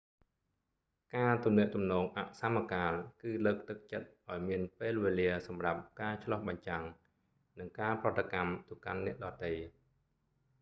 [1.15, 6.83] ការទំនាក់ទំនងអសមកាល គឺលើកទឹកចិត្តឲ្យមានពេលវេលាសម្រាប់ការឆ្លុះបញ្ចាំង
[7.59, 9.51] និងការប្រតិកម្មទៅកាន់អ្នកដ៏ទៃ